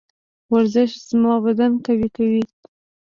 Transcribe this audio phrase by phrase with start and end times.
[0.51, 2.43] ورزش زما بدن قوي کوي.